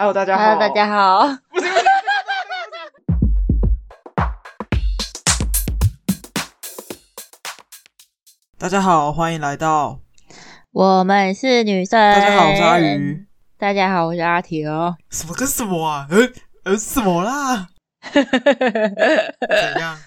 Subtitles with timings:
[0.00, 0.44] Hello，大家好。
[0.44, 1.26] Hello，大家好。
[8.56, 10.00] 大家好，欢迎来到
[10.72, 12.00] 我们是女生。
[12.14, 13.26] 大家好，我是阿鱼。
[13.58, 14.96] 大家好，我是阿婷哦。
[15.10, 16.06] 什么跟什么啊？
[16.08, 16.26] 呃
[16.64, 17.68] 呃，什么啦？
[18.10, 18.22] 怎
[19.82, 19.98] 样？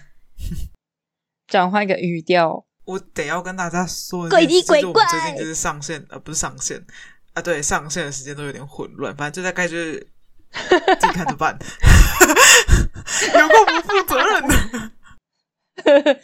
[1.46, 2.66] 转换一个语调。
[2.86, 5.06] 我得要跟大家说，鬼里鬼怪。
[5.06, 6.84] 最近就是上线，呃，不是上线
[7.34, 10.08] 啊，对，上线的时间都有点混乱，反正就大概就是
[10.52, 11.58] 自己看着办。
[13.34, 14.56] 有够不负责任的。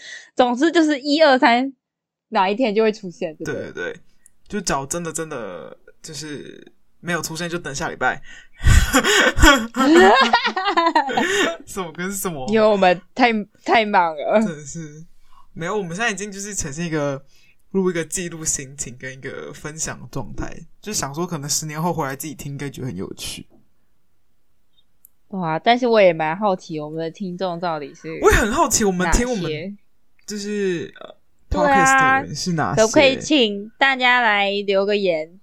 [0.36, 1.72] 总之就是一二三，
[2.28, 3.34] 哪一天就会出现。
[3.36, 4.00] 对对，对对，
[4.48, 8.22] 就找真的真的就是没有出现，就等下礼拜。
[11.66, 12.46] 什么跟什么？
[12.50, 13.32] 因为我们太
[13.64, 15.04] 太忙了，真的是。
[15.52, 17.20] 没有，我们现在已经就是呈现一个
[17.72, 23.46] 录一个记录心情跟一个分享的状态，就想说可能十年后回来自己听，应该觉得很有趣。
[25.28, 25.58] 哇！
[25.58, 28.18] 但是我也蛮好奇，我们的听众到底是……
[28.22, 29.78] 我也很好奇，我们听我们
[30.26, 31.16] 就是呃
[31.48, 32.82] ，Podcast 的人是哪些？
[32.82, 35.40] 可不可以请大家来留个言，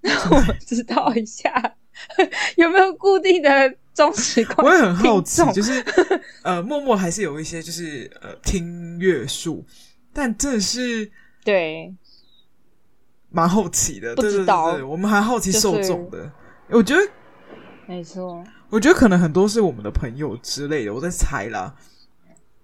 [0.00, 1.76] 让我们知道一下
[2.56, 3.76] 有没有固定的。
[3.92, 5.84] 忠实观众，我也很好奇，就是
[6.42, 9.66] 呃，默默还是有一些就是呃听乐数，
[10.12, 11.10] 但真的是
[11.50, 11.94] 对，
[13.30, 17.00] 蛮好奇的，不知道对对对对，我们还好奇受众的，就是，我觉得
[17.86, 21.74] 没错，我觉得可能很多是我们的朋友之类的，我在猜啦，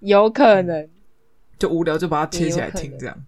[0.01, 0.89] 有可能，
[1.59, 3.25] 就无聊就把它贴起来听这样，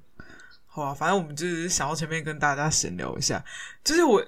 [0.67, 3.45] 好啊，反正我们就是想要前面跟大家闲聊一下，
[3.83, 4.25] 就是我。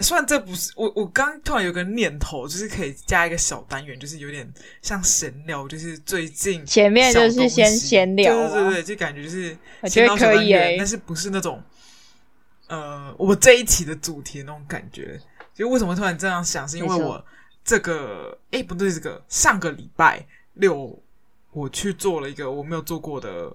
[0.00, 4.48] 虽然这不是我，我刚突然有个念头，就是可以加一个小单元，就是有点
[4.80, 11.62] 像闲聊，就是最近前面就是先闲聊，对对对对，就感觉就是我觉得可以诶，但是不是那种
[12.68, 15.20] 呃，我这一期的主题的那种感觉。
[15.52, 17.24] 就为什么突然这样想，是因为我
[17.64, 20.96] 这个诶不对，这个上个礼拜六
[21.50, 23.52] 我去做了一个我没有做过的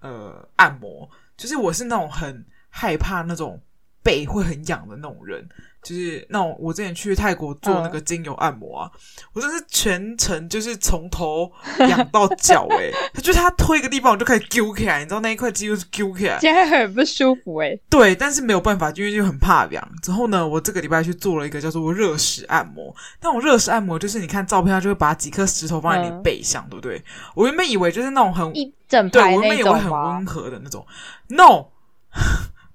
[0.00, 3.62] 呃按摩，就是我是那种很害怕那种
[4.06, 5.44] 背会很痒的那种人。
[5.82, 9.00] 就是那种我之前去泰国做那个精油按摩啊，嗯、
[9.34, 17.80] 我真是全程就是从头痒到脚诶、欸，他 就是他推一个地方我就开始揪起来，你知道那一块肌肉是揪起来，现在很不舒服诶、欸。
[17.88, 19.88] 对，但是没有办法，因为就很怕痒。
[20.02, 22.92] 之后呢，我这个礼拜去做了一个叫做热石按摩。
[23.22, 27.04] 那种热石按摩就是你看照片，他就会把几颗石头放在你背上，嗯、对不对？
[27.36, 30.84] 我原本以为就是那种很一整排对，我原本以为很温和的那种
[31.28, 31.66] ，no，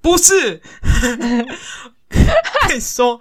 [0.01, 0.62] 不是。
[2.67, 3.17] 跟你说，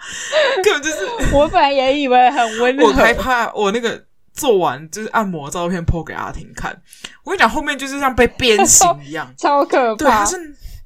[0.64, 0.96] 根本就是
[1.32, 2.88] 我本来也以为很温柔。
[2.88, 6.76] 我害怕我那个做完就是按摩照片 po 给阿婷看。
[7.24, 9.96] 我跟你讲，后面就是像被鞭刑 一样，超可怕。
[9.96, 10.36] 对，他是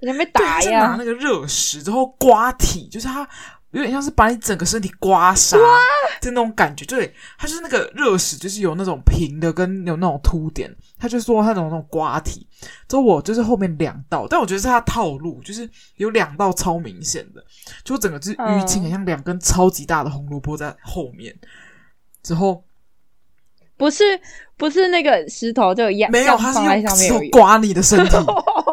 [0.00, 3.26] 人被打呀，是，拿那个热石之后刮体，就是他
[3.74, 5.58] 有点像是把你整个身体刮痧，
[6.20, 6.84] 就那种感觉。
[6.84, 10.74] 对，它就是那个热石，就是有那种平的跟有那种凸点。
[10.98, 12.46] 他就说他有那种刮体，
[12.88, 17.44] 之后我就是后面两道，但我觉得是他套路，就是有两道超明显的，
[17.82, 21.34] 就整个就是淤青，很像两根超级大的红萝卜在后面。
[22.22, 22.64] 之后
[23.76, 24.02] 不是
[24.56, 28.16] 不是那个石头就压，没有，他是用石头刮你的身体，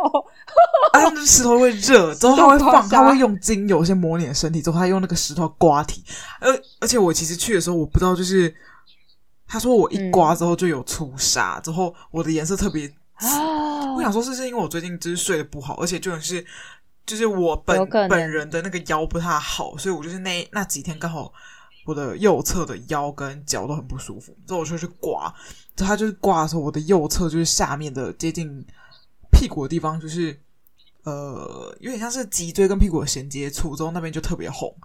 [0.93, 6.03] 啊，那石头会热，之后他会放，他会用精油先抹你的身体，之后他用那个石头刮体。
[6.39, 8.53] 而而且我其实去的时候，我不知道就是。
[9.53, 16.45] 他说我一刮之后就有粗沙，嗯、之后我的颜色特别我想说，是不是因为我最近就是睡得不好，而且就是
[17.05, 21.33] 就是我本本人的那个腰不太好，所以我就是那那几天刚好
[21.85, 25.33] 我的右侧的腰跟脚都很不舒服，之后我就去刮。
[25.75, 28.65] 他就是刮的时候，我的右侧就是下面的接近
[29.33, 30.39] 屁股的地方，就是
[31.03, 34.75] 呃有点像是脊椎跟屁股的衔接处，之后那边就特别红。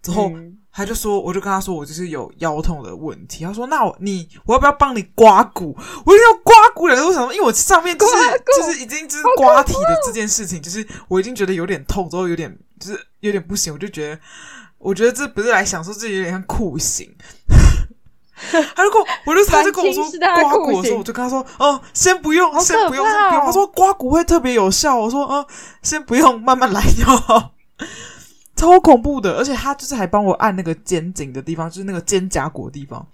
[0.00, 0.30] 之后
[0.70, 3.44] 他就说，我就跟他说，我就是有腰痛的问题。
[3.44, 5.76] 他说，那我你我要不要帮你刮骨？
[6.06, 8.14] 我就要刮骨两个，我想说，因为我上面就是
[8.56, 14.20] 就是已经就是刮体的这件事情，就是我已经觉得有点痛，之后有点就是有点不行，我就觉得
[14.78, 17.12] 我觉得这不是来享受，这有点像酷刑。
[18.74, 23.44] 他就跟我，我就他就跟我说刮骨的时候，我就跟他说，哦，先不用，先不用，先不用。
[23.46, 25.44] 他说刮骨会特别有效，我说，嗯，
[25.82, 27.50] 先不用，慢慢来就好。
[28.56, 33.06] 超恐怖的，而且他就是还帮我按那个肩颈的地方，就是那个肩胛骨的地方，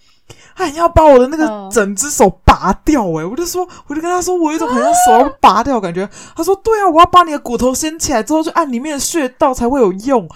[0.56, 6.09] 他还要把我的那个整只手拔掉诶、欸、我就说，我就跟他说，我有一种好像手要拔掉感觉。
[6.35, 10.26] 他说，对啊，我要把你的骨头掀起来之后，就按里面的穴道才会有用。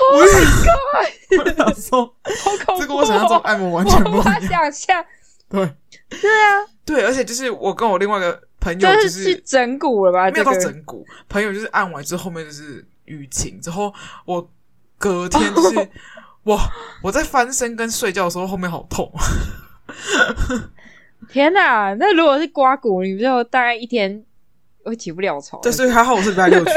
[0.00, 0.20] Oh！
[0.20, 4.20] 我想说，好恐怖，这跟我想象中按摩完全不一样。
[4.20, 5.04] 无法想象。
[5.48, 5.74] 对，
[6.08, 10.30] 对啊，对，而且就是我跟我另外一个朋友，就是去整骨了吧？
[10.30, 12.84] 没有到整骨，朋友就是按完之后，后面就是。
[13.06, 13.92] 淤青之后，
[14.24, 14.48] 我
[14.96, 15.88] 隔天 就是
[16.44, 16.56] 哇！
[17.02, 19.12] 我在翻身跟睡觉的时候后面好痛。
[21.28, 21.92] 天哪！
[21.94, 24.24] 那如果是刮骨，你就大概一天
[24.84, 25.60] 会起不了床。
[25.62, 26.72] 对，所以还好我是礼拜六去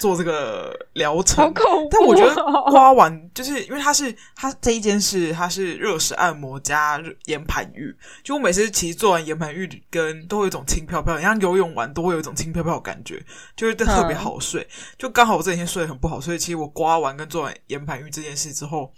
[0.00, 1.44] 做这个疗程。
[1.44, 1.88] 好恐怖哦！
[1.90, 2.34] 但我觉得
[2.70, 13.22] 刮完就是因为它是它这一间是它是热石按摩加岩盘浴，就我每次其实做完岩盘浴跟都会有一种轻飘飘，像游泳完都会有一种轻飘飘的感觉，
[13.56, 14.62] 就是特别好睡。
[14.62, 18.92] 嗯、就刚好我这几天睡得很不好，所以其实我刮完跟做完岩盘浴这件事之后，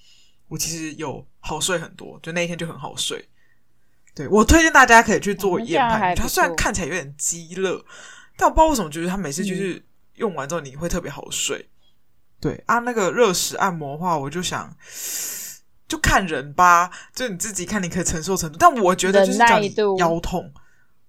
[0.49, 3.29] 我其实有好睡很多，就那一天就很好睡。
[4.15, 7.85] 对，我推荐大家可以去做眼盘浴，它虽然看起来有点鸡肋，
[8.41, 9.85] 但我不知道为什么，觉得它每次就是
[10.15, 11.59] 用完之后你会特别好睡。
[11.59, 11.69] 嗯、
[12.41, 14.75] 对啊，那个热石按摩的话，我就想
[15.87, 18.57] 就看人吧，就你自己看你可以承受程度。
[18.59, 20.51] 但我觉得就是叫你腰痛，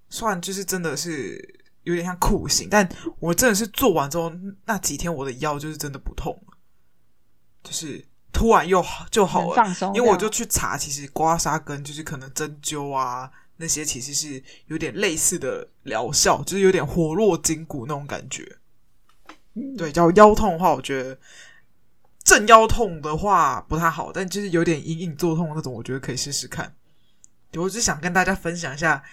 [0.10, 2.88] 虽然就是真的是有点像酷刑，但
[3.20, 4.30] 我真的是做完之后
[4.66, 6.58] 那几天我的腰就是真的不痛了，
[7.64, 8.06] 就是。
[8.34, 13.30] 突然又好就好了，放松，因为我就去查，其实刮痧跟就是可能针灸啊
[13.62, 18.58] 那些，其实是有点类似的疗效，就是有点活络筋骨那种感觉。
[19.54, 21.18] 嗯、对，叫腰痛的话，我觉得
[22.24, 26.74] 正腰痛的话不太好，但就是有点隐隐作痛那种，我觉得可以试试看。
[27.56, 29.04] 我只想跟大家分享一下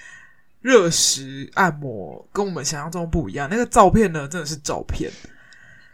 [0.61, 3.49] 热石按摩，跟我们想象中不一样。
[3.51, 5.11] 那个照片呢，真的是照片。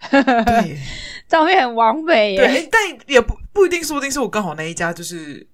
[0.11, 0.79] 对，
[1.27, 2.47] 照片很完美耶。
[2.47, 5.47] 对，但也不不一定，说不定是我刚好那一家就是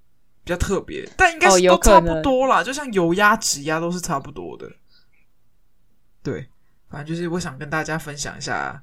[0.45, 2.63] 比较特别，但应该是都差不多啦。
[2.63, 4.71] 就像油压、指压都是差不多的。
[6.23, 6.49] 对，
[6.89, 8.83] 反正就是我想跟大家分享一下，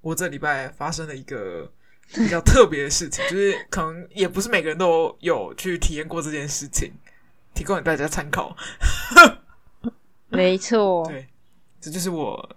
[0.00, 1.70] 我这礼拜发生的一个
[2.14, 6.92] 比较特别的事情， 就是可能也不是每个人都有去体验过这件事情，
[7.54, 8.56] 提供给大家参考。
[10.28, 11.26] 没错，对，
[11.80, 12.56] 这就是我。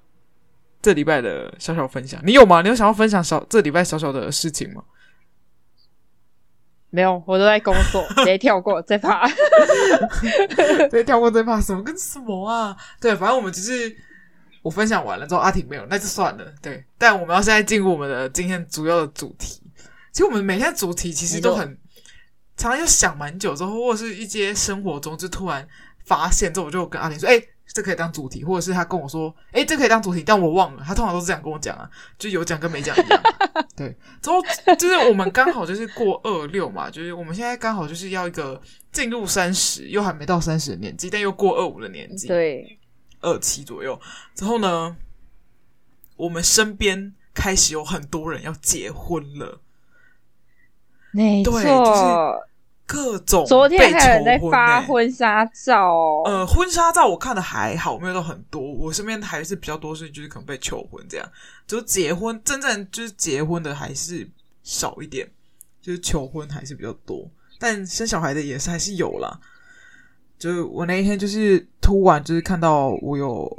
[0.81, 2.61] 这礼拜的小小分享，你有吗？
[2.61, 4.83] 你有想要分享小这礼拜小小的事情吗？
[6.93, 12.77] 没有，我都在工作， 直接跳过，再怕，直接跳过，再怕什么跟什么啊？
[13.01, 13.97] 对，反正我们只是
[14.61, 16.45] 我分享完了之后，阿婷没有，那就算了。
[16.61, 19.59] 对，但我们要现在进入我们的今天主要的主题。
[20.11, 21.75] 其实我们每天的主题其实都很
[22.55, 25.67] 常常就想蛮久之后，或者是一些生活中就突然
[26.05, 27.43] 发现之后，我就跟阿婷说：“哎。”
[27.73, 31.89] 这可以当主题，或者是他跟我说：“哎，这可以当主题。”但我忘了，他通常都是这样跟我讲啊，
[32.19, 33.21] 就有讲跟没讲一样。
[33.75, 34.35] 对，之后
[34.77, 38.61] 就是我们刚好就是过二六嘛，就是我们现在刚好就是要一个
[38.91, 42.77] 进入三十，又还没到三十的年纪，但又过二五的年纪，对，
[43.21, 43.99] 二七左右。
[44.35, 44.95] 之后呢，
[46.15, 49.59] 我们身边开始有很多人要结婚了，
[51.11, 51.53] 没错。
[51.53, 52.01] 对，就是
[52.85, 58.61] 各种昨天还有人在发婚纱照哦，呃，婚纱照我看的还好，没有到很多。
[58.61, 61.25] 我身边还是比较多是就是可能被求婚这样，
[61.65, 64.29] 就结婚真正就是结婚的还是
[64.63, 65.25] 少一点，
[65.81, 67.25] 就是求婚还是比较多，
[67.57, 69.39] 但生小孩的也是还是有啦。
[70.37, 73.49] 就我那一天就是突然就是看到我有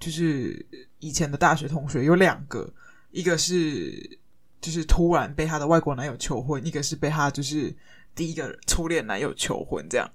[0.00, 0.66] 就是
[0.98, 2.68] 以前的大学同学有两个，
[3.12, 4.18] 一个是
[4.60, 7.72] 就是突然被他的外国男友求婚，一个是被他就是。
[8.14, 10.10] 第一个初恋男友求婚，这样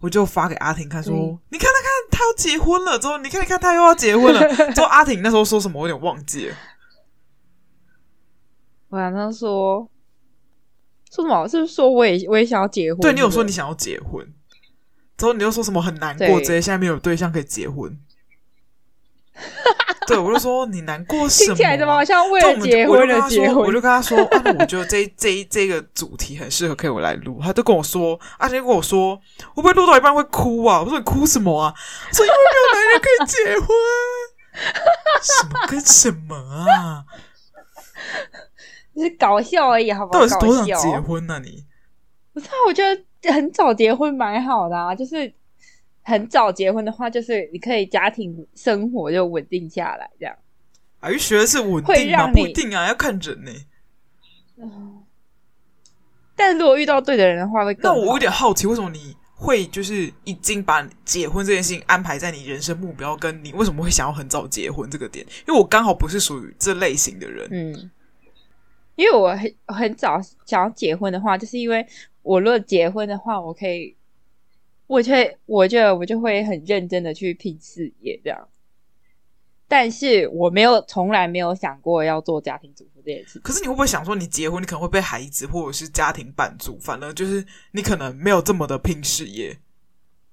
[0.00, 4.72] 我就发给阿婷看，说：“嗯、你看，他看，他要结婚了。”之后你看，你看，他又要结婚了。
[4.72, 6.56] 之后阿婷那时候说什么，我有点忘记了。
[8.88, 9.90] 我好像说
[11.10, 11.46] 说什么？
[11.48, 13.00] 是不是说我也我也想要结婚？
[13.00, 14.26] 对，你有说你想要结婚，
[15.16, 17.98] 之后你又说什么很难过，直接现在没有对象可以结婚。
[20.08, 21.46] 对，我就说你难过什么？
[21.48, 23.56] 听起来怎么好像为了结婚而结婚？
[23.56, 27.38] 我就跟他说，啊，我觉得这 这这个主题很适合，可以我来录。
[27.42, 29.14] 他就跟我说，他就跟我说，
[29.54, 30.80] 会不会录到一半会哭啊？
[30.80, 31.74] 我说你哭什么啊？
[32.12, 33.68] 说因为没有男人可以结婚，
[35.22, 37.04] 什么跟什么啊？
[38.94, 40.20] 你是搞笑而已，好不好？
[40.20, 41.40] 到底是多想结婚呢？
[41.44, 41.64] 你
[42.32, 45.32] 不是，我觉得很早结婚蛮好的啊，就是。
[46.08, 50.34] 很早结婚的话，就是你可以家庭生活就稳定下来，这样。
[51.00, 52.32] 啊，学的是稳定吗？
[52.32, 53.52] 不一定啊，要看人呢。
[54.56, 55.02] 嗯。
[56.34, 57.98] 但如果遇到对的人的话，会更好。
[57.98, 65.26] 那我有点好奇，为什么你会就是已经把结婚这件事情安排在你人生目标，跟你为什么会想要很早结婚这个点？
[65.46, 67.46] 因为我刚好不是属于这类型的人。
[67.50, 67.90] 嗯。
[68.96, 71.86] 因为我很很早想要结婚的话，就是因为
[72.22, 73.94] 我如果结婚的话，我可以。
[74.88, 78.48] 我觉得，我觉得我就会很认真的去拼事业这样，
[79.68, 83.38] 但是我没有从来没有想过要做家庭主妇这件事。
[83.40, 86.78] 可是你会不会想说，你结婚，你可能会被孩子或者是家庭绊住？
[86.80, 89.58] 反而就是你可能没有这么的拼事业。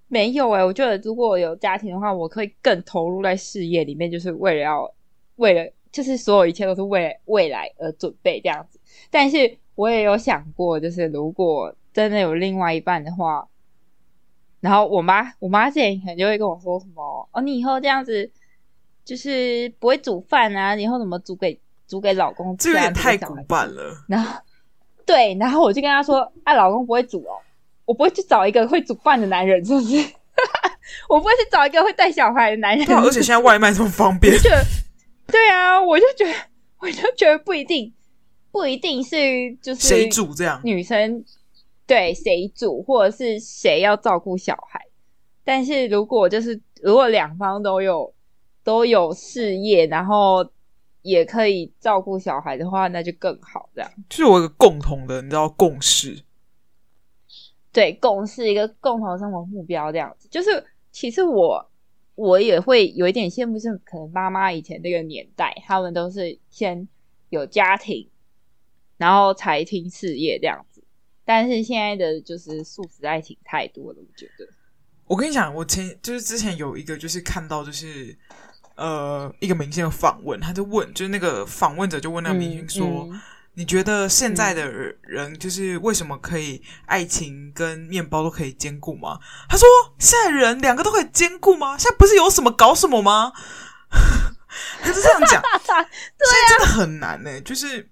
[0.08, 4.90] 没有诶、欸，我觉得如果有家庭的话，我可以更投入在事业里面，就是为了要
[5.36, 8.80] 为了，就是所有一切都是为了未来而准备这样子。
[9.10, 13.46] 但是我也有想过，就是如果真的有另外一半的话，
[14.65, 18.27] 然后我妈，我妈之前可能就会跟我说什么：“哦，你以后这样子
[19.05, 23.95] 就是不会煮饭啊，你以后怎么煮给煮给老公吃啊？”这有点太古板了。
[24.07, 24.41] 然后，
[25.05, 27.38] 对，然后我就跟她说：“啊，老公不会煮哦，
[27.86, 29.98] 我不会去找一个会煮饭的男人，是不是？
[31.07, 34.36] 我不会去找一个会带小孩的男人。”对，而且现在外卖这么方便。
[35.27, 36.34] 对啊，我就觉得，
[36.79, 37.93] 我就觉得不一定。
[38.51, 41.22] 不一定是就是谁煮这样，女生
[41.88, 44.80] 对谁煮，或者是谁要照顾小孩。
[45.44, 48.13] 但是如果就是如果两方都有
[48.63, 50.50] 都有事业，然后
[51.01, 53.70] 也可以照顾小孩的话，那就更好。
[53.75, 56.24] 这样就是我一个共同的，你知道共识，
[57.72, 60.27] 对，共识一个共同的生活目标这样子。
[60.30, 61.70] 就是其实我
[62.15, 66.88] 我也会有一点羡慕，是可能妈妈以前那个年代，他们都是先
[67.30, 68.10] 有家庭。
[68.98, 70.75] 然后才听事业这样子，
[71.25, 74.48] 但是现在的就是速食爱情太多了，我觉得。
[75.08, 78.17] 我跟你讲，我前就是之前有一个就是看到就是
[78.75, 83.22] 呃一个明星的访问，他就问，就是那个访问者就问那个明星说：“嗯嗯、
[83.53, 84.67] 你觉得现在的
[85.03, 89.67] 人就是为什么可以爱情跟面包都可以兼顾吗？”他说
[90.00, 91.77] ：“现在人两个都可以兼顾吗？
[91.77, 93.32] 现在不是有什么搞什么吗？”
[94.82, 95.86] 他是这样讲，对啊、
[96.17, 97.89] 现在真的很难呢、欸，就是。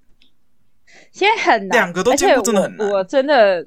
[1.14, 2.90] 现在很难，两个都兼顾真的很难。
[2.90, 3.66] 我真的，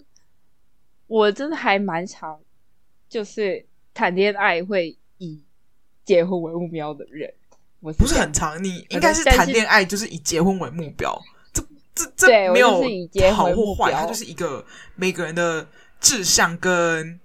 [1.07, 2.38] 我真的还蛮常，
[3.09, 5.45] 就是谈恋爱会以
[6.05, 7.33] 结婚为目标的人。
[7.81, 11.17] 我是不是很常，你应该是谈恋爱就是以结婚为目标。
[11.53, 11.62] 这
[11.95, 12.83] 这这没有
[13.33, 15.69] 好或坏，它就是一个每个人的
[16.00, 17.21] 志向跟。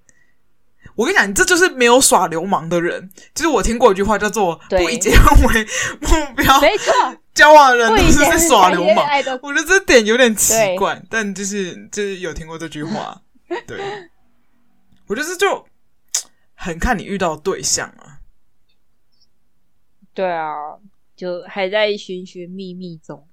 [0.96, 3.10] 我跟你讲，你这就是没有耍流氓的人。
[3.34, 5.64] 就是我听过一句话，叫做“不以结婚为
[6.02, 6.94] 目标”，没错，
[7.42, 9.06] 交往的人都是在耍流氓。
[9.42, 13.22] 我觉得这点有点奇怪，但就是就是有听过这句话。
[13.66, 14.10] 对，
[15.08, 15.66] 我觉得这就
[16.54, 18.20] 很看你遇到对象啊。
[20.14, 20.54] 对啊，
[21.16, 23.28] 就还在寻寻觅觅中。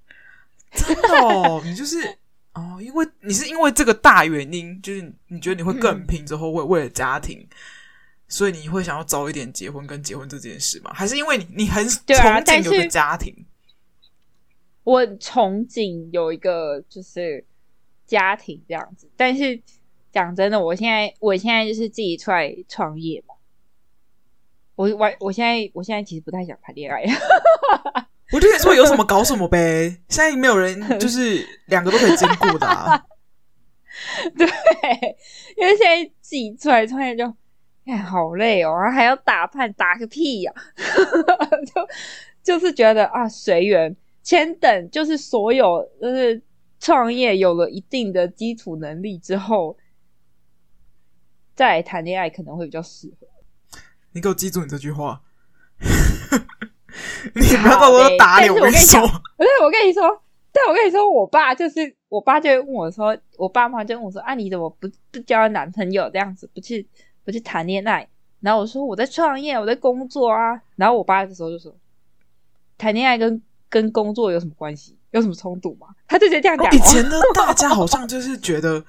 [0.73, 2.17] 真的哦，你就是。
[2.53, 7.55] 哦，因为你是因为这个大原因，就是你觉得你会更拼，之后为为了家庭，嗯、
[8.27, 10.91] 所以你会想要早一点结婚跟结婚这件事吗？
[10.93, 13.33] 还是因为你你很憧憬有个家庭？
[14.89, 17.45] 啊、我憧憬有一个就是
[18.05, 19.61] 家庭这样子，但是
[20.11, 23.35] 讲真的，我现在我现在就是自己出来创业嘛，
[24.75, 27.03] 我我我现在我现在其实不太想谈恋爱。
[28.31, 33.05] 我就跟你说有什么搞什么呗，现在没有人就是两个都可以兼顾的啊。
[34.37, 34.47] 对，
[35.57, 37.25] 因为现在自己出来创业就
[37.85, 41.87] 哎好累哦，然后还要打扮打个屁呀， 啊，就
[42.43, 46.41] 就是觉得啊随缘，先等就是所有就是
[46.79, 49.77] 创业有了一定的基础能力之后，
[51.55, 53.27] 再来谈恋爱可能会比较适合。
[54.11, 55.21] 你给我记住你这句话。
[57.35, 60.01] 你不要到时候打脸我跟你说，不是我跟你说，
[60.51, 66.87] 但我跟你说，我爸就是我爸就会问我说，我爸妈就问我说，啊你怎么不不交男朋友这样子，不去
[67.23, 68.07] 不去谈恋爱？
[68.39, 70.61] 然后我说我在创业，我在工作啊。
[70.75, 71.75] 然后我爸这时候就说，
[72.77, 74.97] 谈恋爱跟跟工作有什么关系？
[75.11, 75.87] 有什么冲突吗？
[76.07, 76.71] 他就觉得这样讲。
[76.73, 78.83] 以前的 大家好像就是觉得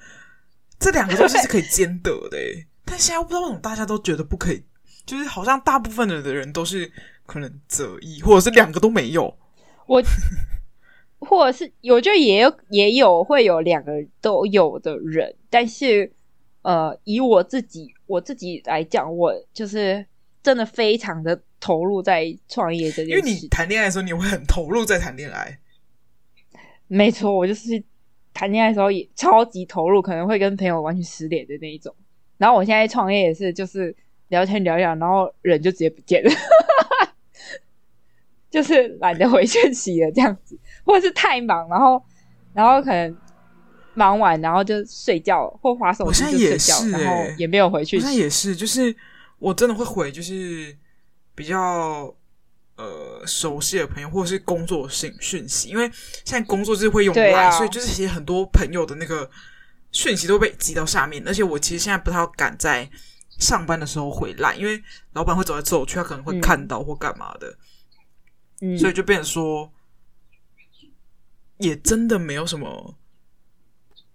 [0.79, 2.37] 这两个东西是可以兼得的，
[2.85, 4.63] 但现在我不知道为什么大家都觉得不可以，
[5.05, 6.91] 就是好像大部分的的人都是。
[7.27, 9.33] 可能择一，或者是两个都没有。
[9.87, 10.03] 我，
[11.19, 16.11] 或者是我觉得也有也有会有两个都有的人，但是
[16.63, 20.05] 呃，以我自己我自己来讲，我就是
[20.43, 23.11] 真的非常的投入在创业这件事。
[23.11, 25.59] 因为你谈恋爱的时候，你会很投入在谈恋爱。
[26.87, 27.81] 没错，我就是
[28.33, 31.95] 谈恋爱的时候也超级投入，可能会跟朋友完全失联的那一种。
[32.37, 33.95] 然后我现在创业也是，就是
[34.27, 36.29] 聊天聊一聊，然后人就直接不见了。
[38.49, 42.03] 就是懒得回讯息了，这样子，或者是太忙，然后，
[42.53, 43.17] 然后可能
[43.93, 47.97] 忙完，然后就睡觉或滑手机就睡觉，欸、然后也没有回去。
[47.99, 48.93] 那也是，就是
[49.39, 50.75] 我真的会回，就是
[51.41, 52.15] 比较
[52.75, 55.89] 呃熟悉的朋友或者是工作讯讯息，因为
[56.23, 59.27] 现在工作就是会用 LINE，、啊、所以就是其实很多朋友的那个
[59.91, 62.87] 讯息都被挤到下面，而且我其实现在不太敢在
[63.39, 64.79] 上班的时候回 LINE，因为
[65.13, 67.57] 老板会走来走去，他可能会看到或干嘛的。
[68.61, 69.73] 嗯所以就变成说，
[71.57, 72.95] 也真的没有什么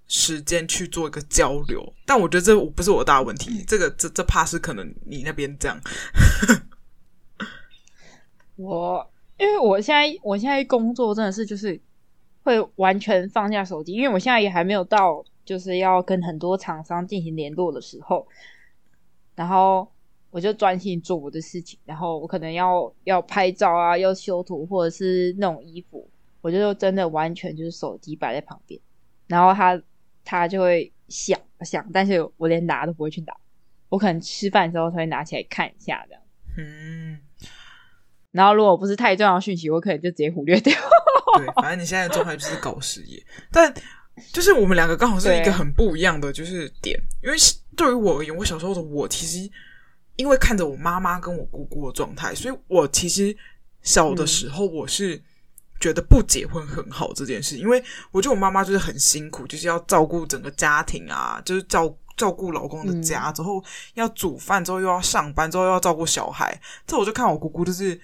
[0.06, 1.92] 时间去做一个交流。
[2.06, 5.80] 但我觉得这不是我大问题，这个这这怕是可能你那边这样。
[8.56, 11.78] 我因为我现在我现在工作真的是就是
[12.42, 18.26] 会完全放下手机，因为我现在也还没有到就是要跟很多厂商进行联络的时候，
[19.34, 19.86] 然后
[20.30, 26.08] 我就专心做我的事情，然后我可能要要拍照啊，要修图或者是那种衣服，
[26.40, 28.80] 我就真的完全就是手机摆在旁边，
[29.26, 29.80] 然后他
[30.24, 33.36] 他就会响响，但是我连拿都不会去拿，
[33.90, 36.22] 我可能吃饭的时候才会拿起来看一下这样，
[36.56, 37.18] 嗯。
[38.36, 40.72] 然后，如果不是太重要的讯息，我可能就直接忽略掉。
[41.38, 43.72] 对，反正你现在的状态就是搞事业，但
[44.32, 47.36] 就是我们两个刚好是一个很不一样的就是点，因为
[47.76, 49.50] 对于我而言，我小时候的我其实
[50.16, 53.36] 因为看着我妈妈跟我姑姑的状态，所以我其实
[53.82, 55.20] 小的时候我是
[55.78, 63.62] 觉得不结婚很好这件事，嗯、因为我觉得我妈妈就是很辛苦，就是要照顾整个家庭啊，就是照照顾老公的家，之后
[63.92, 68.00] 要煮饭，之后又要上班，之后又要照顾小孩，这我就看我姑姑就是。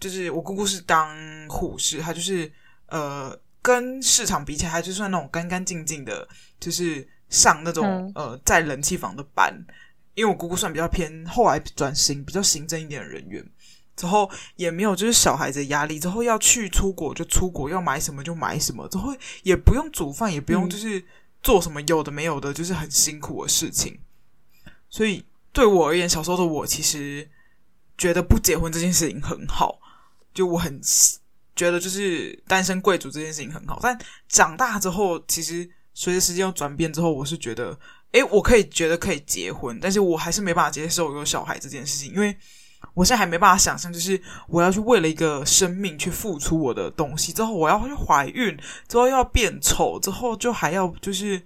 [0.00, 1.08] 就是我姑姑是当
[1.48, 2.50] 护士，她就是
[2.86, 6.28] 呃，跟市场比起来，她就算那种干干净净的，
[6.60, 9.54] 就是上那种、嗯、呃在冷气房的班。
[10.14, 13.44] 因为我姑姑算比较偏后来转型比较行政一点的人员，
[13.96, 21.04] 之后也没有就是小孩子的压力，之后要去出国就出国，要买什么就买什么，之后也不用煮饭，也不用就是
[21.42, 23.98] 做什么有的没有的，就是很辛苦的事情。
[24.88, 27.28] 所以对我而言，小时候的我其实
[27.98, 29.80] 觉得不结婚这件事情很好。
[30.34, 30.78] 就我很
[31.56, 33.96] 觉得，就是单身贵族这件事情很好，但
[34.28, 37.78] 长大之后，其实随着时间有转变之后，我是觉得，
[38.10, 42.36] 诶，我可以觉得可以结婚，但是我还是没办法接受有小孩这件事情，因为
[42.92, 51.40] 我现在还没办法想象，就是我要去为了一个生命去付出我的东西，之后我要去怀孕，之后又要变丑，之后就还要就是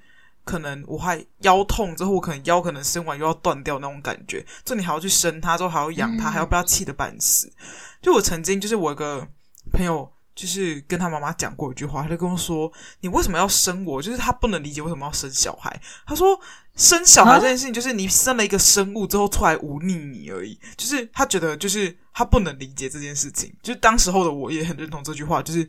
[0.49, 7.53] 可能我还腰痛，之后我可能腰可能生完又要断掉那种感觉，就你还要去生他，之后还要养他，还要被他气得半死。
[8.01, 9.29] 就我曾经，就是我一个
[9.73, 15.79] 朋友，就是跟他妈妈讲过一句话，他就跟我说：“你为什么要生我？”就是他不能理解为什么要生小孩。
[16.07, 16.41] 他说
[16.75, 23.53] ：“生小孩这件事情，就是你生了一个生物之后出来忤逆你而已。”就是他觉得，就是他不能理解这件事情。
[23.63, 25.69] 就是当时候的我也很认同这句话，就是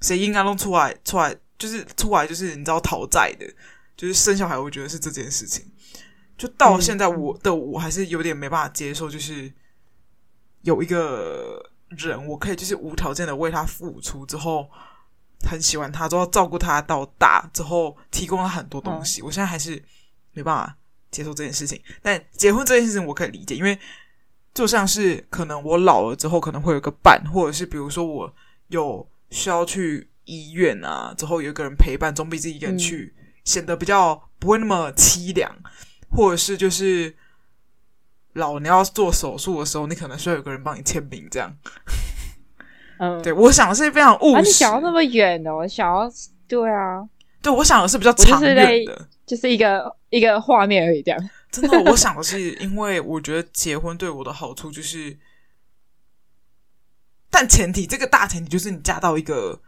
[0.00, 3.46] 谁应该弄出来，出来就是出来，就是你知道讨债的，
[3.96, 5.64] 就是生小孩，我觉得是这件事情。
[6.36, 9.52] 就到现在，我的我还是有点没办法接受，就是。
[10.62, 14.66] 有一个人，我可以就是无条件的为他付出，之后
[15.46, 19.20] 很喜欢他，之后照顾他到大，之后提供了很多东西。
[19.20, 19.72] 嗯、我现在还是
[20.32, 20.74] 没办法
[21.10, 21.78] 接受这件事情。
[22.00, 23.78] 但结婚这件事情我可以理解，因为
[24.54, 28.34] 就像是可能我老了之后可能会有个伴，或者是比如说我
[28.68, 35.54] 有需要去医院啊，之后有一个人陪伴，总比自己一个人去显得比较不会那么凄凉，
[36.10, 37.14] 或者是就是。
[38.34, 41.56] 老你要做手术的时候，你可能需要有个人帮你签名，这样。
[42.98, 44.36] 嗯，对，我想的是非常务实。
[44.36, 46.10] 啊、你想要那么远的，我想要，
[46.48, 47.08] 对啊，
[47.40, 51.30] 对，我想的是比较长远的，就是一个一个画面而已，这样。
[51.52, 55.16] 真的，我想的是，因为我觉得结婚对我的好处就是，
[57.30, 59.60] 但前提，这个大前提就是你嫁到一个。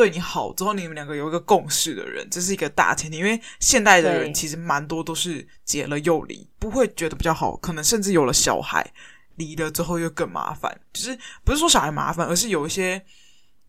[0.00, 3.18] 对你好之后，你们两个有一个共识的人，这是一个大前提。
[3.18, 8.94] 因为现代的人其实蛮多都是结了又离，不会觉得比较好，可能甚至有了小孩，
[9.36, 10.80] 离了之后又更麻烦。
[10.90, 13.04] 就是不是说小孩麻烦，而是有一些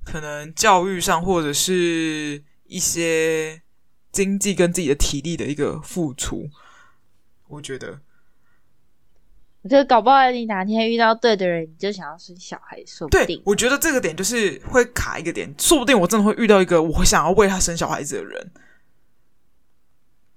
[0.05, 3.61] 可能教育上或者是一些
[4.13, 6.49] 经济跟自己的体力的一个付出，
[7.49, 7.99] 我觉得。
[9.63, 13.25] 我觉得搞不好你哪天遇到对的人，你就想要生小孩，说不定。
[13.27, 18.51] 对，我觉得这个点就是会卡一个点，说不定我真的会遇到一个我想要为他生小孩子的人，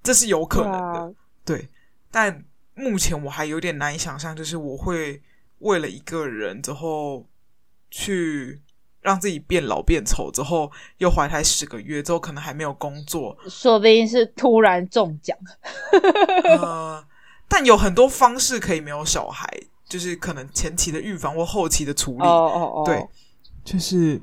[0.02, 0.78] 这是有可能的。
[0.78, 1.10] 啊、
[1.42, 1.68] 对，
[2.10, 5.22] 但目前我还有点难以想象，就是我会
[5.60, 7.26] 为了一个人之后
[7.90, 8.60] 去
[9.00, 15.34] 让自己变老变丑，之后又怀胎十个月之后，可能还没有工作，说不定是突然中奖。
[16.44, 17.02] 呃
[17.48, 19.48] 但有很多方式可以没有小孩，
[19.88, 22.22] 就是可能前期的预防或后期的处理。
[22.22, 23.07] 哦哦哦，对，
[23.64, 24.20] 就是，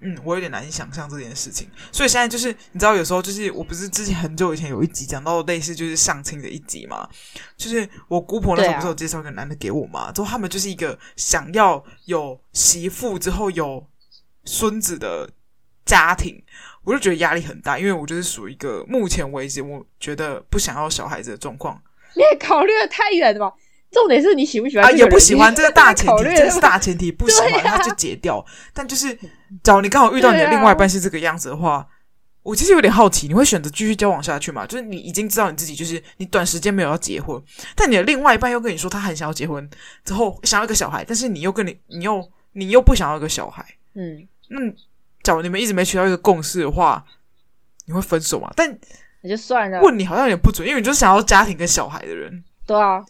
[0.00, 1.68] 嗯，我有点难以想象这件事情。
[1.90, 7.08] 所以现在就是，你知道，有时候就是，我不是之前很久以前有一集讲到类似就是相亲的一集嘛，
[7.56, 13.84] 就是我姑婆那时候不是有介绍一个男的给我嘛，之后他们就是一个想要有媳妇之后有
[14.44, 15.28] 孙子的
[15.84, 16.40] 家庭，
[16.84, 21.82] 我就觉得压力很大，因为我就是属于一个目前为止我觉得不想要小孩子的状况。
[22.14, 23.54] 你也考虑的太远了吧？
[23.90, 24.84] 重点是你喜不喜欢？
[24.84, 28.38] 啊，也不喜欢这个大前提，这个是大前提，不喜欢那就解掉。
[28.38, 29.16] 啊、但就是，
[29.62, 31.86] 假如你刚好遇到你的另外一半是这个样子的话，啊、
[32.42, 34.66] 我其实有点好奇，你会选择继续交往下去吗？
[34.66, 37.40] 就是你已经知道你自己就是你短时间没有要结婚，
[37.76, 39.70] 但你的另外一半又跟你说他很想要结婚，
[40.04, 43.64] 之后想要一个小孩，但是你又跟你你又你又不想要一个小孩，
[43.94, 44.58] 嗯，那
[45.22, 47.04] 假如你们一直没取到一个共识的话，
[47.86, 48.52] 你会分手吗？
[48.56, 48.76] 但
[49.24, 49.80] 那就算了。
[49.80, 52.44] 问你好像有点不准，因为你就是想要家庭跟小孩的人。
[52.66, 53.02] 对啊，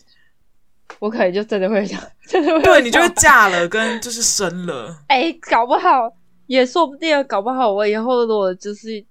[1.00, 5.02] 我可能就真的会想，真的会对你就会嫁了，跟就是生了。
[5.08, 9.04] 哎，搞不好也说不定，搞不好我以后如果就是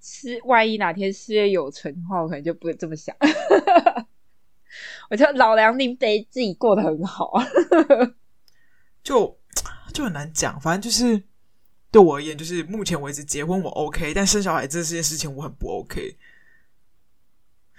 [0.00, 3.14] 是万一哪天事业有成的话，我可能就不会这么想。
[5.10, 7.32] 我就老娘宁得自己过得很好，
[9.04, 9.38] 就
[9.92, 10.58] 就很难讲。
[10.60, 11.22] 反正就是
[11.90, 16.16] 对我而言，就是目前为止结婚我 OK，但生小孩这件事情我很不 OK。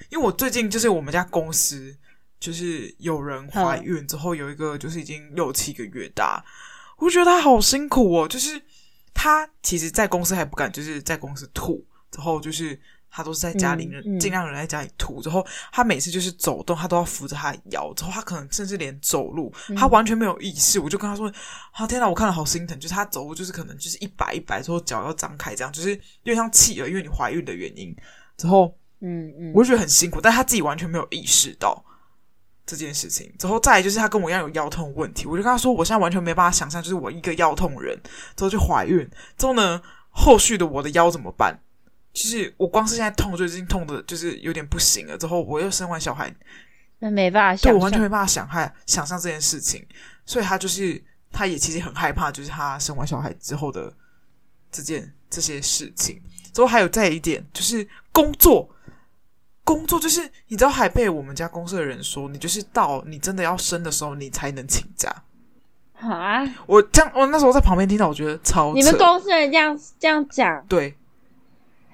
[0.10, 1.96] 因为我最近就是我们家公司
[2.40, 6.44] 就是有人怀孕之后有一个就是已经六七个月大，
[6.98, 8.28] 我觉得她好辛苦哦。
[8.28, 8.62] 就是
[9.14, 12.80] 她其实，在公司还不敢就是在公司吐，之后就是。
[13.16, 15.22] 他都是在家里人，尽、嗯嗯、量人在家里吐。
[15.22, 17.94] 之后他每次就是走动，他都要扶着他的腰。
[17.94, 20.80] 之后他可能甚至连走路，嗯、他完全没有意识。
[20.80, 21.32] 我就跟他说
[21.74, 27.96] ：“啊，天哪，我看了好心疼。”就是他走路就是可能就是一摆一摆，之后脚要张开，这样就是有点像企鹅，因为你怀孕的原因。
[28.36, 31.84] 之后，嗯嗯，我就觉得很辛苦，但他自己完全没有意识到
[32.66, 33.30] 这件事情。
[33.38, 38.00] 之后再来就是他跟我一样有腰痛问题，我就跟他说：“我现在完全没办法想象，就是我一个腰痛人
[38.36, 41.60] 之后就怀孕之后呢，后续的我的腰怎么办？”
[42.14, 45.18] 其实我光是现在痛，最近痛的就是有点不行了。
[45.18, 46.34] 之后我又生完小孩，
[47.00, 49.86] 那没办法想，对，我完全没办法想害想象这件事情。
[50.26, 53.92] 所以他就是，他也其实很害怕，就是他生完小孩之后的
[54.72, 56.22] 这件这些事情。
[56.54, 58.70] 之后还有再一点就是工作，
[59.64, 65.14] 工作就是你知道，还被我们家公司的人说，你就是到你真的要生的时候，你才能请假。
[65.96, 66.44] 啊！
[66.66, 68.74] 我这样，我那时候在旁边听到，我觉得超。
[68.74, 70.94] 你们公司人这样这样讲，对。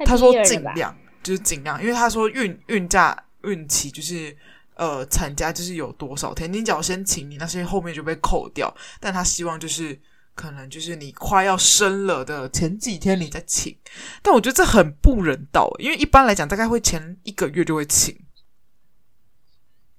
[0.05, 4.35] 他说尽量就是尽量，因为他说孕孕假孕期就是
[4.75, 8.73] 呃产假就是有多少天，你只要先请，你那些后面就被扣掉。
[8.99, 9.99] 但他希望就是
[10.39, 13.77] 可能就是你快要生了的前几天你再请，
[14.23, 18.17] 但我觉得这很不人道，因为一般来讲大概会前一个月就会请。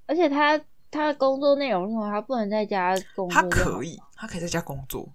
[0.06, 0.58] 而且他
[0.90, 5.06] 他的工作内容是什么，他不能在家工作，他可以，他可以在家工作。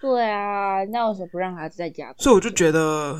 [0.00, 2.22] 对啊，那为什么不让他在家工作？
[2.22, 3.18] 所以我就觉得。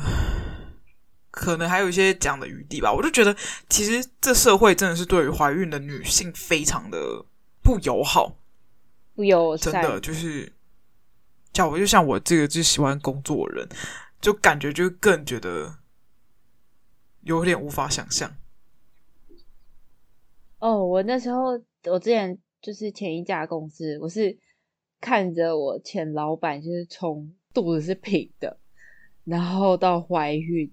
[1.31, 3.33] 可能还有一些讲的余地吧，我就觉得
[3.69, 7.23] 其实这社会真的是对于怀孕的女性非常的
[7.61, 8.35] 不友好，
[9.15, 10.51] 不友真的就是
[11.51, 13.69] 叫我就像我这个就喜欢工作的人，
[14.21, 15.77] 就感觉就更觉得
[17.21, 18.35] 有点无法想象。
[20.59, 24.37] 哦，我那时候我之前就是前一家公司，我是
[24.99, 28.59] 看着我前老板就是从肚子是平的，
[29.23, 30.71] 然后到怀孕。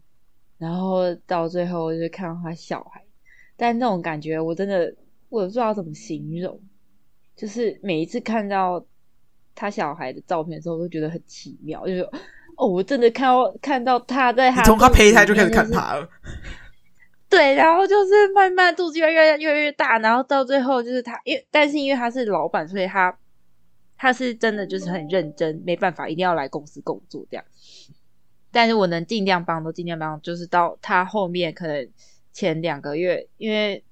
[0.58, 3.04] 然后到最后就是看到他小孩，
[3.58, 4.96] 但那种感觉我真的
[5.28, 6.58] 我不知道怎么形容，
[7.36, 8.82] 就是每一次看到
[9.56, 12.08] 他小孩的照片的时候，我都觉得很奇妙，就是
[12.56, 16.08] 哦，我真的看到看到他在他从他胚胎就开始看他了，
[17.28, 23.18] 对，然后就是慢慢肚子越来越越来越大，然后到最后就是他，因为但是因为他是老板，所以他
[23.98, 27.44] 他是真的就是很认真，没办法，一定要来公司工作这样。
[28.52, 31.88] 但是我能尽量帮都尽量帮，就是到他后面可能
[32.32, 33.84] 前两个月，因为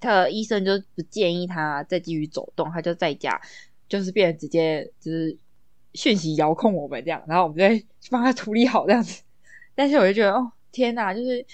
[0.00, 3.40] 他的医生就不建议他再继续走动，他就在家，
[3.88, 5.36] 就是变成直接就是
[5.94, 9.22] 讯息遥控我们这样，然后我们再 帮他处理好这样子。
[9.74, 11.44] 但是我就觉得哦天哪，就是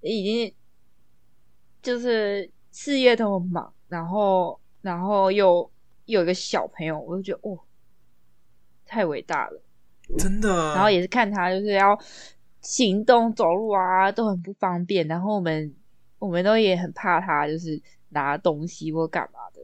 [0.00, 0.54] 已经
[1.82, 5.70] 就是事业都很忙，然后然后又
[6.06, 7.58] 又有一个小朋友，我就觉得哦
[8.86, 9.62] 太伟大了。
[10.18, 11.98] 真的，然后也是看他就是要
[12.60, 15.06] 行动走路啊，都很不方便。
[15.08, 15.74] 然后我们
[16.18, 19.60] 我们都也很怕他，就是拿东西或干嘛的，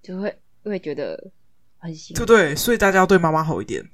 [0.00, 0.34] 就会
[0.64, 1.30] 会觉得
[1.78, 2.24] 很辛苦。
[2.24, 3.84] 对对，所以大家要对妈妈好一点。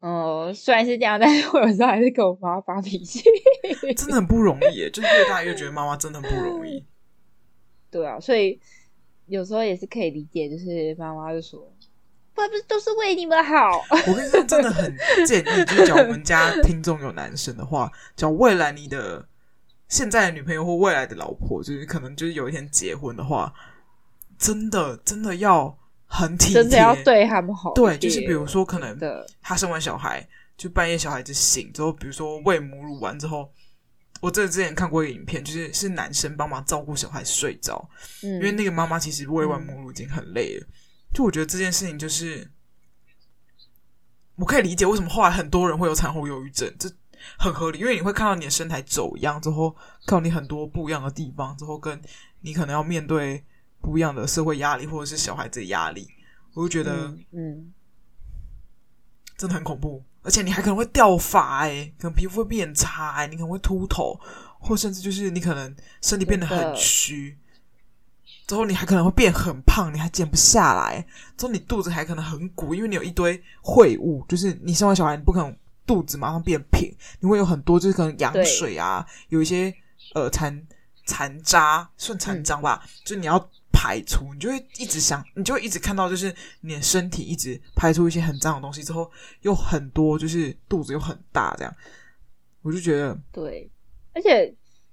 [0.00, 3.22] 哦、呃，虽然是这样，但是我有时候还是跟我妈妈发脾气，
[3.96, 4.90] 真的很不容易耶。
[4.90, 6.84] 就是越大越觉得妈妈真的很不容易。
[7.90, 8.60] 对啊，所以
[9.26, 11.72] 有时候也是可以理解，就是妈妈就说。
[12.34, 13.82] 不是都是为你们好。
[14.06, 14.94] 我跟你说，真的很
[15.26, 19.26] 建议，就是讲我们家听众有男生的话，讲未来你的
[19.88, 23.54] 现在的女朋友或未来的老婆，就是可能就是有一天结婚的话，
[24.38, 27.72] 真的真的要很体贴，真的要对他们好。
[27.74, 28.98] 对，就是比如说，可能
[29.40, 33.50] 他生完小孩，就半夜小孩子醒之后，比如说喂母乳完之后，
[34.20, 37.88] 我这之前看过一个影片，就是是男生帮忙照顾小孩睡着，
[38.22, 40.66] 嗯，因为那个妈妈其实喂完母乳已经很累了。
[41.12, 42.50] 就我觉得这件事情，就是
[44.36, 46.90] 我可以理解为什么后来很多人会有产后忧郁症，这
[47.38, 49.74] 很合理，因为你会看到你的身材走样之后，
[50.06, 52.00] 看到你很多不一样的地方之后，跟
[52.40, 53.44] 你可能要面对
[53.86, 56.08] 不一样的社会压力或者是小孩子的压力，
[56.54, 57.72] 我就觉得，嗯，
[59.36, 60.02] 真的很恐怖。
[60.24, 64.18] 而且你还可能会掉发哎，可能皮肤会变差哎，你可能会秃头，
[64.58, 65.72] 或甚至就是你可能
[66.02, 67.38] 身体变得很虚。
[68.48, 71.06] 之后你还可能会变很胖，你还减不下来。
[71.36, 74.26] 之后你肚子还可能很鼓，因为你有一堆秽物。
[74.28, 79.72] 就是你生完小孩，你不可能肚子马上变平，你会有很多就是可能羊水啊，有一些
[80.14, 80.60] 呃残
[81.04, 82.82] 残渣，算残渣吧。
[82.84, 83.38] 嗯、就你要
[83.78, 89.10] 排出，你就会一直想，你就会一直看到，就是你的身体一直排出一些很脏的东西，之后
[89.42, 91.76] 又很多，就是肚子又很大，这样。
[92.62, 93.70] 我就觉得，对，
[94.14, 94.52] 而且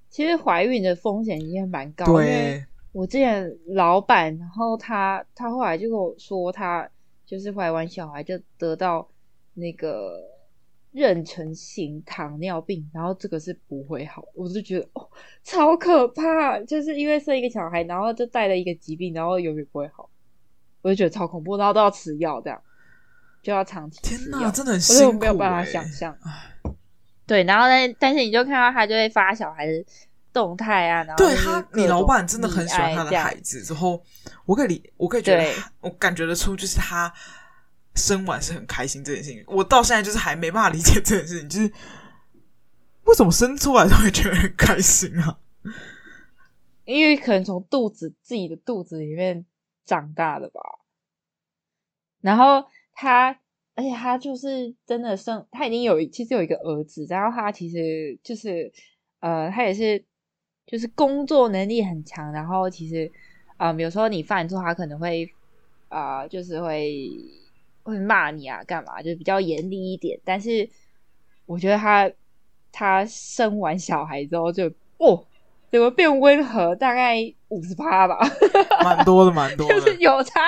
[0.10, 2.66] 其实怀孕的风险已经蛮高，对。
[2.92, 6.88] 我之前老板，然后他他后来就跟我说，他
[7.26, 9.08] 就是怀完小孩就得到
[9.56, 10.20] 那个
[10.94, 15.10] 妊娠型糖尿病，然后这个是不会好，我就觉得哦，
[15.44, 20.10] 超可怕，就是因为生一个小孩，然后就带了一个疾病，然后永远不会好，
[20.82, 22.62] 我就觉得超恐怖，然后都要吃药，这样
[23.42, 24.38] 就要长期吃药。
[24.38, 26.18] 天哪，真的很辛苦，我没有办法想象。
[27.26, 29.86] 对，然后呢，但是你就看到他就会发小孩的。
[30.34, 33.62] 动态啊，然后对他，你老板真的很喜欢他的孩子。
[33.62, 34.02] 之后，
[34.48, 35.48] 我可以理，我可以觉得，
[35.80, 37.14] 我感觉得出，就是他
[37.96, 39.44] 生完是很开心这件事情。
[39.48, 41.72] 我到现在就是还没办法理解这件事情，就是
[43.06, 45.40] 为什么生出来都会觉得很开心啊？
[46.86, 49.46] 因为可能从肚子自己的肚子里面
[49.86, 50.62] 长大的吧。
[52.22, 53.40] 然后他，
[53.76, 58.72] 而且他就是真的生，他已经有其实有一个儿子，然后他其实就是
[59.20, 60.04] 呃，他也是。
[60.66, 63.12] 就是工作能力很强，然后其实，
[63.58, 65.30] 啊、呃，有时候你犯错，他可能会，
[65.90, 67.12] 啊、呃，就是会
[67.84, 70.20] 会骂你啊，干嘛，就是比较严厉一点。
[70.26, 70.68] 但是，
[71.46, 72.12] 我觉得他
[72.72, 75.26] 他生完小孩之后就，哦，
[75.70, 76.76] 怎么变温和？
[76.76, 77.18] 大概
[77.50, 78.20] 五十趴吧，
[78.84, 80.42] 蛮多的，蛮多的，就是有差。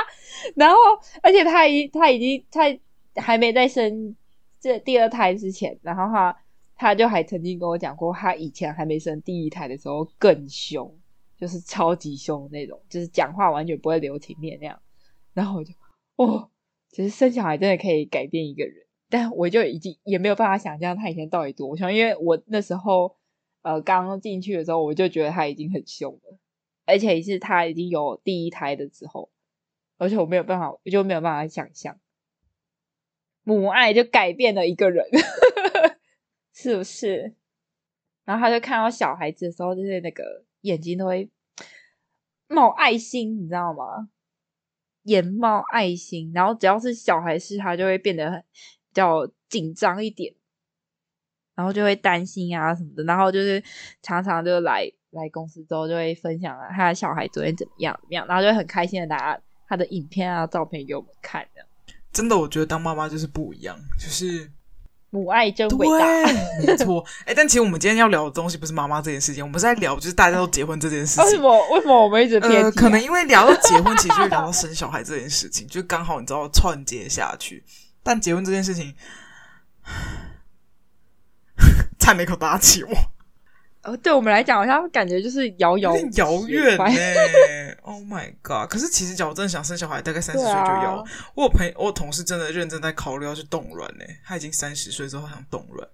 [0.55, 0.75] 然后，
[1.21, 4.15] 而且他已他已经他还没在生
[4.59, 6.35] 这第二胎之前，然后他。
[6.77, 10.93] 他就还曾经跟我讲过，他以前还没生第一胎的时候更凶，
[11.39, 14.77] 就是超级凶的那种，就是讲话完全不会留情面那样。
[15.33, 15.73] 然后我就，
[16.17, 16.49] 哦，
[16.95, 18.73] 其实生小孩真的可以改变一个人，
[19.09, 23.17] 但我就已经也没有办法想象他以前到底多凶，因为我那时候
[23.63, 26.39] 呃刚进去的时候，我就觉得他已经很凶了，
[26.85, 29.29] 而且是他已经有第一胎的时候，
[29.97, 31.99] 而且我没有办法，我就没有办法想象
[33.43, 35.05] 母爱就改变了一个人。
[36.55, 37.35] 是不是？
[38.23, 41.29] 然后他就看到小孩子的时候，就是那个眼睛都会
[42.47, 44.07] 冒爱心，你知道吗？
[45.05, 50.31] 眼冒爱心，然后只要是小孩是，他就会变得很比较紧张一点，
[51.55, 53.63] 然后就会担心啊什么的，然后就是
[54.01, 61.65] 常常就来来公司之后就会分享啊，他的小孩昨天怎么样怎么样，然后就会很开心的拿他的影片啊照片给我们看的。
[62.11, 64.51] 真的，我觉得当妈妈就是不一样，就是。
[65.15, 66.05] 母爱真伟大，
[66.65, 67.01] 没错。
[67.23, 71.23] 哎、欸，但其实我们今天要聊的东西不是妈妈这件事情，我们是在聊就是大家都结婚这件事情。
[71.23, 71.69] 为什么？
[71.71, 72.71] 为什么我们一直偏、啊呃？
[72.71, 77.63] 可能因为聊到结婚，其实就会聊到生小孩这件事情，就刚好你知道串接下去。
[78.03, 78.93] 但结婚这件事情，
[81.97, 82.83] 差点一口大气。
[83.85, 86.85] 哦，对我们来讲，好像感觉就是遥遥遥远呢。
[87.83, 88.67] Oh my god！
[88.67, 90.95] 可是其实，假如真的想生小孩，大概三十岁就要。
[90.95, 91.03] 啊、
[91.35, 94.03] 我有朋友，我有同事真的认真在考虑要去冻卵呢。
[94.25, 95.87] 他已经三十岁之后想冻卵，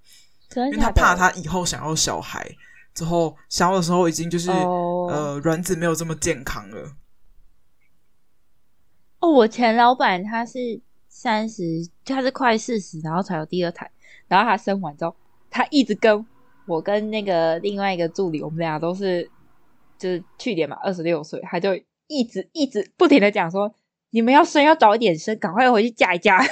[0.68, 2.50] 因为他怕他以后想要小孩
[2.94, 5.12] 之后，想要的时候已经就是、oh.
[5.12, 6.96] 呃卵子没有这么健康了。
[9.20, 13.92] 哦，我前老板他是三十，他是快四十，然后才有第二胎，
[14.30, 15.14] 然后他生完之后，
[15.50, 16.26] 他一直跟。
[16.72, 19.30] 我跟那个另外一个助理，我们俩都是，
[20.00, 21.76] 就是去年嘛，二十六岁，他就
[22.08, 23.74] 一直一直不停的讲说，
[24.12, 26.42] 你们要生要早一点生，赶快回去嫁一嫁。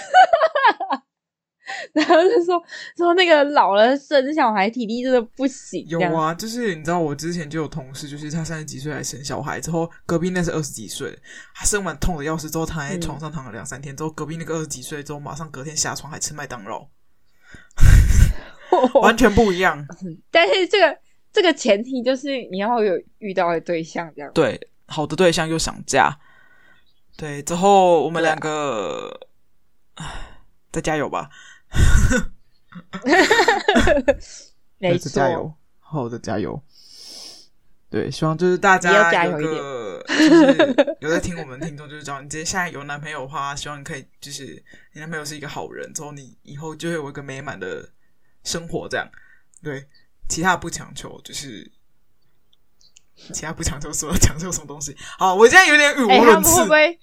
[1.94, 2.62] 然后就说
[2.98, 5.86] 说那个老了生小孩体力真的不行。
[5.88, 11.18] 有啊，就是你知道我之前就有同事，就是他三十几岁来生小孩之后，隔壁那是二十几岁，
[11.54, 16.90] 他生完痛的要死之后，躺在床上躺了两三天之后，隔壁那个二十几岁之后，马上隔天下床还吃麦当劳。
[19.02, 19.86] 完全不一样，
[20.32, 20.98] 但是这个
[21.32, 24.32] 这个前提就是你要有遇到的对象，这样。
[24.34, 26.20] 对，好的对象又想嫁，
[27.18, 29.20] 对，之后我们两个，
[29.96, 30.06] 啊，
[30.72, 31.30] 再加油吧，
[34.78, 36.62] 没错，加油，好的加油，
[37.90, 47.90] 对，希望就是大家有个就是有在听我们听众，就是讲你接下来有男朋友的话，希望你可以就是你男朋友是一个好人，之后你以后就会有一个美满的。
[48.44, 49.10] 生活这样，
[49.64, 49.88] 对，
[50.28, 51.72] 其他不强求，就是
[53.34, 54.96] 其他不强求，说 要强求什么东西。
[55.18, 56.52] 好，我现在有点语无伦次。
[56.52, 57.00] 欸、他们会不会？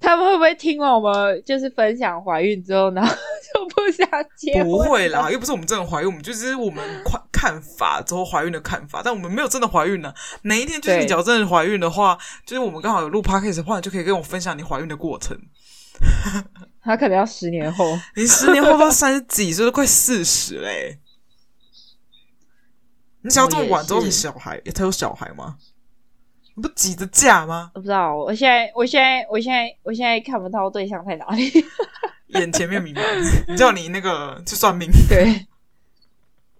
[0.00, 4.06] 他们会不会听完我们就是分享怀孕之后，然后就不想
[4.36, 4.64] 结婚？
[4.64, 10.12] 不会啦，又不是我们真的怀孕，我们就是我们看看法之后怀孕的看法，但我们没有真的怀孕呢。
[10.42, 15.38] 哪一天就是你假如真的怀孕的话，就是我们刚好有录 podcast 的话，就可以跟我分享你怀孕的过程。
[16.84, 20.98] 他可能要十年后，你十年后都三十几岁，都快四十嘞。
[23.22, 25.56] 你想要这么晚之后的小孩，他有小孩吗？
[26.54, 27.70] 你不挤着嫁吗？
[27.74, 31.50] 我不知道，我现在，我现在，我现在，我现在看不到对象在哪里，
[32.38, 33.02] 眼前面明白。
[33.48, 35.46] 你叫你那个去算命，对，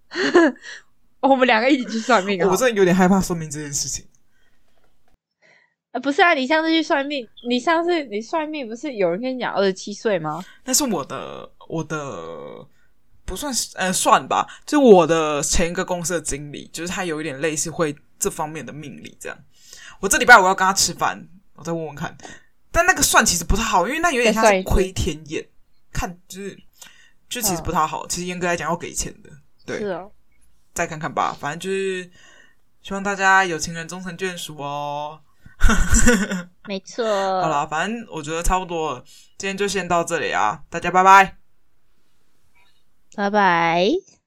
[1.21, 2.41] 我们两个一起去算命。
[2.49, 4.07] 我真的有点害怕算命这件事情。
[5.95, 10.45] 啊，不是啊，你上次去算命，你上次你算命不是有人跟你讲二十七岁吗？
[10.65, 12.67] 那是我的，我的
[13.25, 19.39] 不算是呃算吧，就是我的前一个公司的经理，就是他有一点类似会这方面的命理这样。
[20.01, 22.17] 我这礼拜我要跟他吃饭，我再问问看。
[22.73, 25.47] 但那个算其实不太好，因为那有点像是窥天眼，
[25.93, 26.59] 看就是
[27.29, 28.05] 就其实不太好。
[28.05, 29.31] 嗯、其实严格来讲要给钱的，
[29.65, 29.79] 对。
[29.79, 30.11] 是哦。
[30.73, 32.11] 再看看吧，反正就是
[32.83, 35.21] 希望大家有情人终成眷属哦。
[36.68, 37.05] 没错。
[37.05, 39.05] 好了，反正我觉得差不多了，
[39.38, 41.38] 今天就先到这里啊，大家拜拜。
[43.16, 44.24] 拜拜。